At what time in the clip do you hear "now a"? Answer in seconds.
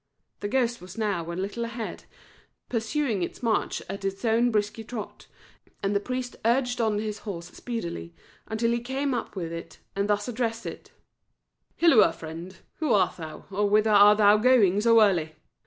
0.97-1.33